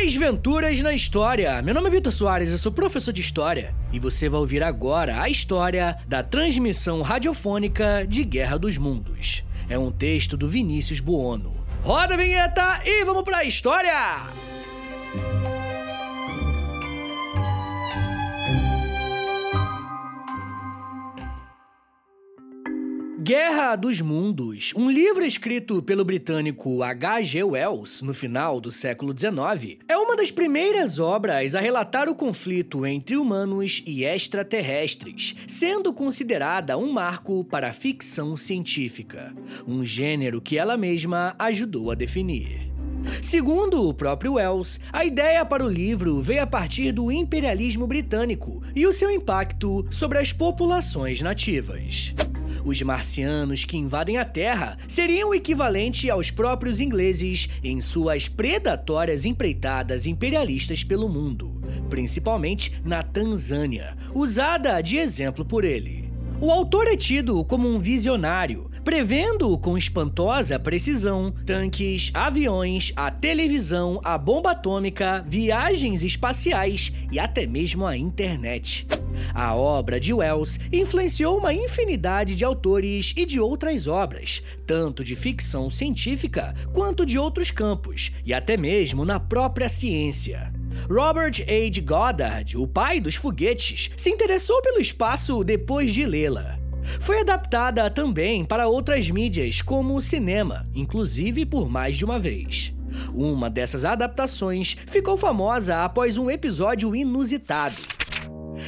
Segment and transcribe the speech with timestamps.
[0.00, 1.60] Desventuras na História.
[1.60, 5.20] Meu nome é Vitor Soares, eu sou professor de História e você vai ouvir agora
[5.20, 9.44] a história da transmissão radiofônica de Guerra dos Mundos.
[9.68, 11.52] É um texto do Vinícius Buono.
[11.82, 14.28] Roda a vinheta e vamos pra história!
[23.28, 27.42] Guerra dos Mundos, um livro escrito pelo britânico H.G.
[27.42, 32.86] Wells no final do século XIX, é uma das primeiras obras a relatar o conflito
[32.86, 39.34] entre humanos e extraterrestres, sendo considerada um marco para a ficção científica,
[39.66, 42.72] um gênero que ela mesma ajudou a definir.
[43.20, 48.62] Segundo o próprio Wells, a ideia para o livro veio a partir do imperialismo britânico
[48.74, 52.14] e o seu impacto sobre as populações nativas.
[52.68, 59.24] Os marcianos que invadem a Terra seriam o equivalente aos próprios ingleses em suas predatórias
[59.24, 66.07] empreitadas imperialistas pelo mundo, principalmente na Tanzânia, usada de exemplo por ele.
[66.40, 74.00] O autor é tido como um visionário, prevendo com espantosa precisão tanques, aviões, a televisão,
[74.04, 78.86] a bomba atômica, viagens espaciais e até mesmo a internet.
[79.34, 85.16] A obra de Wells influenciou uma infinidade de autores e de outras obras, tanto de
[85.16, 90.52] ficção científica quanto de outros campos, e até mesmo na própria ciência.
[90.90, 91.82] Robert H.
[91.82, 96.58] Goddard, o pai dos foguetes, se interessou pelo espaço depois de lê-la.
[97.00, 102.74] Foi adaptada também para outras mídias, como o cinema, inclusive por mais de uma vez.
[103.14, 107.76] Uma dessas adaptações ficou famosa após um episódio inusitado.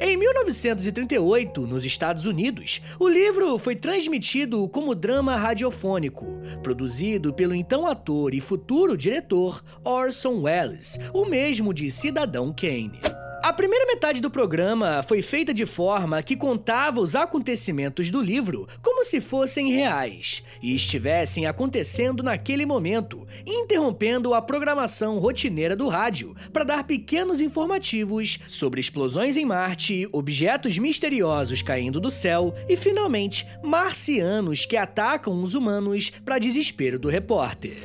[0.00, 6.24] Em 1938, nos Estados Unidos, o livro foi transmitido como drama radiofônico,
[6.62, 13.11] produzido pelo então ator e futuro diretor Orson Welles, o mesmo de Cidadão Kane.
[13.52, 18.66] A primeira metade do programa foi feita de forma que contava os acontecimentos do livro
[18.80, 26.34] como se fossem reais e estivessem acontecendo naquele momento, interrompendo a programação rotineira do rádio
[26.50, 33.46] para dar pequenos informativos sobre explosões em Marte, objetos misteriosos caindo do céu e, finalmente,
[33.62, 37.76] marcianos que atacam os humanos para desespero do repórter.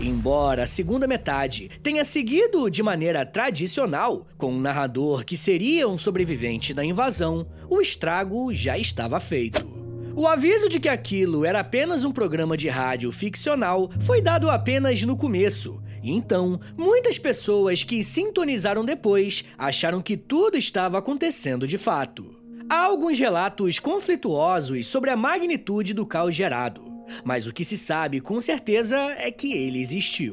[0.00, 5.98] Embora a segunda metade tenha seguido de maneira tradicional, com um narrador que seria um
[5.98, 9.66] sobrevivente da invasão, o estrago já estava feito.
[10.14, 15.02] O aviso de que aquilo era apenas um programa de rádio ficcional foi dado apenas
[15.02, 22.36] no começo, então muitas pessoas que sintonizaram depois acharam que tudo estava acontecendo de fato.
[22.70, 26.87] Há alguns relatos conflituosos sobre a magnitude do caos gerado
[27.24, 30.32] mas o que se sabe com certeza é que ele existiu.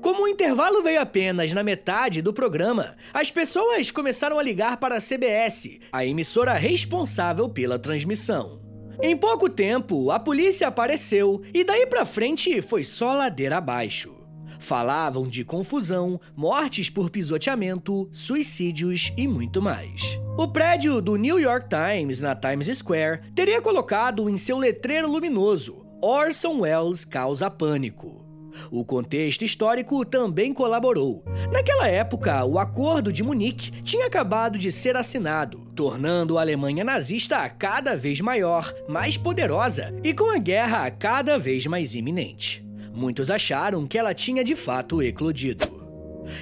[0.00, 4.96] Como o intervalo veio apenas na metade do programa, as pessoas começaram a ligar para
[4.96, 8.60] a CBS, a emissora responsável pela transmissão.
[9.00, 14.14] Em pouco tempo, a polícia apareceu e daí para frente foi só ladeira abaixo.
[14.60, 20.00] Falavam de confusão, mortes por pisoteamento, suicídios e muito mais.
[20.38, 25.82] O prédio do New York Times, na Times Square, teria colocado em seu letreiro luminoso
[26.04, 28.26] Orson Welles causa pânico.
[28.72, 31.24] O contexto histórico também colaborou.
[31.52, 37.48] Naquela época, o Acordo de Munique tinha acabado de ser assinado, tornando a Alemanha nazista
[37.48, 42.66] cada vez maior, mais poderosa e com a guerra cada vez mais iminente.
[42.92, 45.80] Muitos acharam que ela tinha de fato eclodido.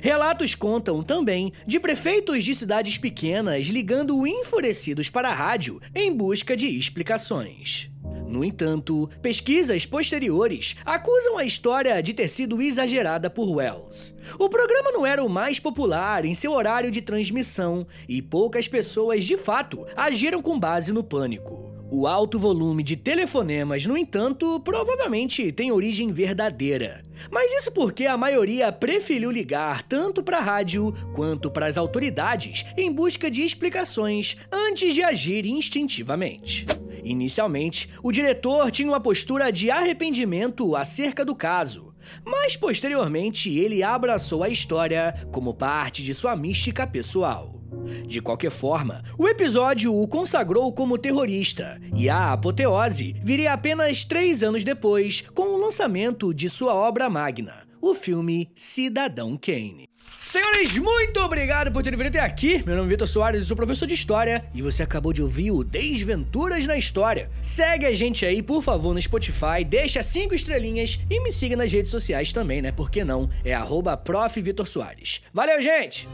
[0.01, 6.57] Relatos contam também de prefeitos de cidades pequenas ligando enfurecidos para a rádio em busca
[6.57, 7.90] de explicações.
[8.31, 14.15] No entanto, pesquisas posteriores acusam a história de ter sido exagerada por Wells.
[14.39, 19.25] O programa não era o mais popular em seu horário de transmissão e poucas pessoas
[19.25, 21.75] de fato agiram com base no pânico.
[21.93, 27.03] O alto volume de telefonemas, no entanto, provavelmente tem origem verdadeira.
[27.33, 32.65] Mas isso porque a maioria preferiu ligar tanto para a rádio quanto para as autoridades
[32.77, 36.65] em busca de explicações antes de agir instintivamente.
[37.05, 41.95] Inicialmente, o diretor tinha uma postura de arrependimento acerca do caso,
[42.25, 47.61] mas posteriormente ele abraçou a história como parte de sua mística pessoal.
[48.07, 54.43] De qualquer forma, o episódio o consagrou como terrorista, e a apoteose viria apenas três
[54.43, 59.89] anos depois, com o lançamento de sua obra magna, o filme Cidadão Kane.
[60.29, 62.63] Senhores, muito obrigado por terem vindo até aqui.
[62.65, 65.51] Meu nome é Vitor Soares, eu sou professor de História e você acabou de ouvir
[65.51, 67.29] o Desventuras na História.
[67.43, 71.73] Segue a gente aí, por favor, no Spotify, deixa cinco estrelinhas e me siga nas
[71.73, 72.71] redes sociais também, né?
[72.71, 73.29] Por que não?
[73.45, 74.01] É arroba
[75.35, 76.09] Valeu, gente!